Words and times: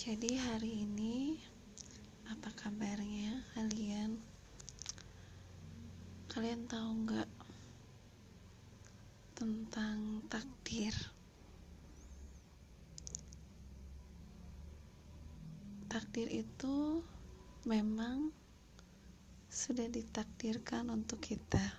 Jadi 0.00 0.32
hari 0.32 0.88
ini 0.88 1.36
apa 2.24 2.48
kabarnya 2.56 3.44
kalian? 3.52 4.16
Kalian 6.24 6.64
tahu 6.64 7.04
nggak 7.04 7.28
tentang 9.36 10.24
takdir? 10.32 10.96
Takdir 15.92 16.32
itu 16.32 17.04
memang 17.68 18.32
sudah 19.52 19.84
ditakdirkan 19.84 20.88
untuk 20.88 21.20
kita. 21.20 21.76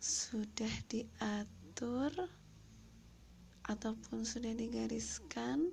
Sudah 0.00 0.72
diatur 0.88 2.08
ataupun 3.68 4.24
sudah 4.24 4.56
digariskan 4.56 5.68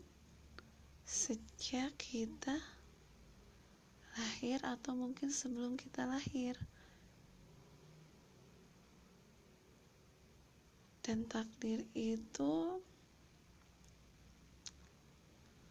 sejak 1.07 1.95
kita 1.95 2.59
lahir 4.19 4.59
atau 4.67 4.91
mungkin 4.99 5.31
sebelum 5.31 5.79
kita 5.79 6.03
lahir. 6.03 6.59
Dan 11.05 11.23
takdir 11.29 11.85
itu 11.95 12.81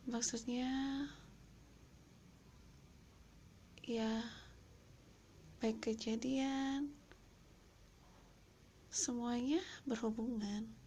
maksudnya 0.06 0.70
ya 3.84 4.22
baik 5.59 5.92
kejadian 5.92 6.88
semuanya 8.95 9.59
berhubungan. 9.84 10.83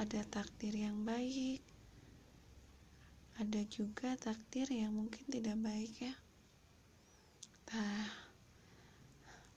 Ada 0.00 0.24
takdir 0.24 0.72
yang 0.72 1.04
baik. 1.04 1.60
Ada 3.36 3.68
juga 3.68 4.16
takdir 4.16 4.64
yang 4.72 4.96
mungkin 4.96 5.28
tidak 5.28 5.60
baik 5.60 5.92
ya. 6.00 6.16
Nah 7.68 8.08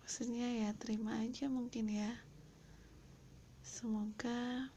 maksudnya 0.03 0.67
ya 0.67 0.75
terima 0.75 1.23
aja 1.23 1.47
mungkin 1.47 1.87
ya. 1.87 2.11
Semoga 3.63 4.67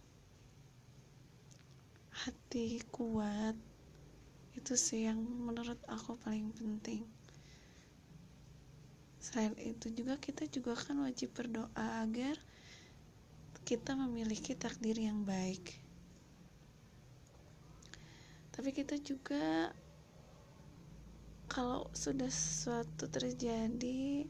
hati 2.15 2.79
kuat. 2.95 3.59
Itu 4.55 4.79
sih 4.79 5.11
yang 5.11 5.19
menurut 5.19 5.83
aku 5.91 6.15
paling 6.23 6.55
penting. 6.55 7.03
Selain 9.19 9.59
itu 9.59 9.91
juga 9.91 10.15
kita 10.23 10.47
juga 10.47 10.79
kan 10.79 11.03
wajib 11.03 11.35
berdoa 11.35 12.07
agar 12.07 12.39
kita 13.67 13.99
memiliki 13.99 14.55
takdir 14.55 14.95
yang 14.95 15.27
baik. 15.27 15.75
Tapi 18.55 18.71
kita 18.71 18.95
juga 19.03 19.75
kalau 21.51 21.91
sudah 21.91 22.31
sesuatu 22.31 23.11
terjadi 23.11 24.23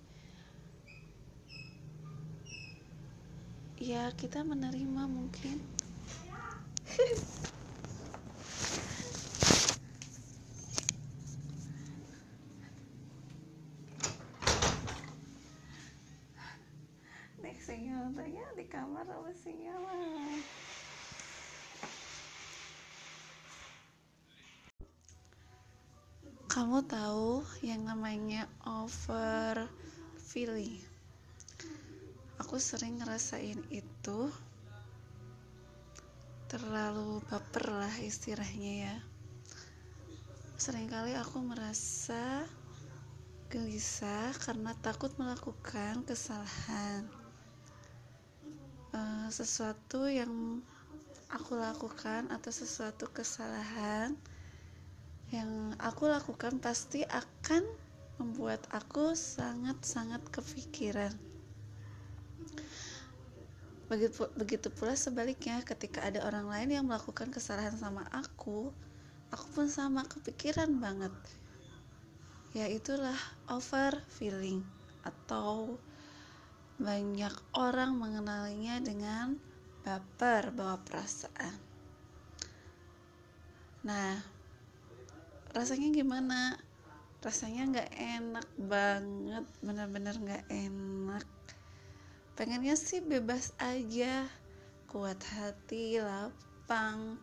ya 3.76 4.08
kita 4.16 4.40
menerima 4.40 5.04
mungkin 5.04 5.60
sinyal. 17.66 18.14
Tanya 18.14 18.46
di 18.54 18.64
kamar 18.70 19.02
apa 19.10 19.34
sinyal? 19.34 19.82
Kamu 26.46 26.78
tahu 26.86 27.42
yang 27.66 27.82
namanya 27.82 28.46
over 28.62 29.66
feeling 30.14 30.78
aku 32.38 32.62
sering 32.62 33.02
ngerasain 33.02 33.58
itu. 33.74 34.30
Terlalu 36.46 37.18
baper 37.26 37.74
lah 37.74 37.94
istilahnya 37.98 38.72
ya. 38.86 38.96
Seringkali 40.54 41.18
aku 41.18 41.42
merasa 41.42 42.46
gelisah 43.50 44.30
karena 44.38 44.70
takut 44.78 45.10
melakukan 45.18 46.06
kesalahan 46.06 47.25
uh, 48.96 49.28
sesuatu 49.28 50.08
yang 50.08 50.64
aku 51.28 51.58
lakukan 51.58 52.32
atau 52.32 52.48
sesuatu 52.48 53.10
kesalahan 53.12 54.16
yang 55.34 55.74
aku 55.82 56.06
lakukan 56.06 56.62
pasti 56.62 57.02
akan 57.02 57.66
membuat 58.16 58.62
aku 58.72 59.12
sangat-sangat 59.12 60.22
kepikiran. 60.32 61.12
Begitu, 63.86 64.26
begitu 64.34 64.68
pula 64.72 64.98
sebaliknya 64.98 65.62
ketika 65.62 66.02
ada 66.02 66.24
orang 66.26 66.50
lain 66.50 66.70
yang 66.74 66.84
melakukan 66.86 67.30
kesalahan 67.30 67.74
sama 67.74 68.06
aku, 68.10 68.70
aku 69.30 69.46
pun 69.54 69.66
sama 69.70 70.06
kepikiran 70.06 70.78
banget. 70.78 71.12
Ya 72.56 72.66
itulah 72.70 73.18
over 73.50 74.00
feeling 74.10 74.64
atau 75.04 75.76
banyak 76.76 77.32
orang 77.56 77.96
mengenalinya 77.96 78.76
dengan 78.84 79.40
baper 79.80 80.52
bawa 80.52 80.76
perasaan. 80.84 81.56
Nah, 83.86 84.20
rasanya 85.56 85.88
gimana? 85.94 86.60
Rasanya 87.24 87.62
nggak 87.72 87.90
enak 87.96 88.48
banget, 88.60 89.44
bener-bener 89.64 90.14
nggak 90.20 90.44
enak. 90.52 91.26
Pengennya 92.36 92.76
sih 92.76 93.00
bebas 93.00 93.56
aja, 93.56 94.28
kuat 94.90 95.16
hati, 95.32 95.96
lapang, 95.96 97.16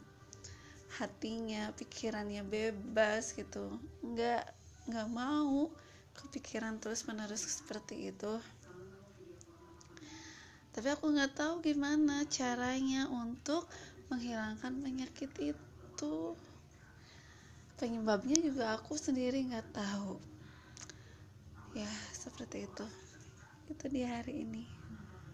hatinya, 0.98 1.70
pikirannya 1.78 2.42
bebas 2.42 3.38
gitu. 3.38 3.78
Nggak 4.02 4.50
nggak 4.90 5.10
mau 5.14 5.70
kepikiran 6.18 6.82
terus 6.82 7.06
menerus 7.06 7.46
seperti 7.46 8.10
itu 8.10 8.42
tapi 10.74 10.90
aku 10.90 11.14
nggak 11.14 11.38
tahu 11.38 11.54
gimana 11.62 12.26
caranya 12.26 13.06
untuk 13.08 13.70
menghilangkan 14.10 14.74
penyakit 14.82 15.32
itu. 15.40 16.16
Penyebabnya 17.78 18.38
juga 18.42 18.74
aku 18.74 18.98
sendiri 18.98 19.46
nggak 19.54 19.70
tahu. 19.70 20.18
Ya 21.78 21.90
seperti 22.12 22.66
itu. 22.66 22.86
Itu 23.70 23.86
di 23.90 24.02
hari 24.02 24.46
ini 24.46 24.83